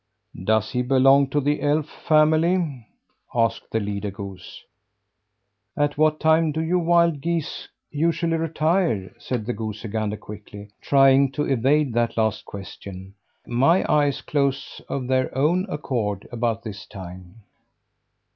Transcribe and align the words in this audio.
"Does 0.43 0.71
he 0.71 0.81
belong 0.81 1.27
to 1.29 1.39
the 1.39 1.61
elf 1.61 1.87
family?" 1.87 2.87
asked 3.35 3.69
the 3.69 3.79
leader 3.79 4.09
goose. 4.09 4.63
"At 5.77 5.95
what 5.95 6.19
time 6.19 6.51
do 6.51 6.59
you 6.59 6.79
wild 6.79 7.21
geese 7.21 7.67
usually 7.91 8.37
retire?" 8.37 9.13
said 9.19 9.45
the 9.45 9.53
goosey 9.53 9.89
gander 9.89 10.17
quickly 10.17 10.71
trying 10.81 11.31
to 11.33 11.43
evade 11.45 11.93
that 11.93 12.17
last 12.17 12.45
question. 12.45 13.13
"My 13.45 13.85
eyes 13.87 14.21
close 14.23 14.81
of 14.89 15.05
their 15.05 15.37
own 15.37 15.67
accord 15.69 16.27
about 16.31 16.63
this 16.63 16.87
time." 16.87 17.43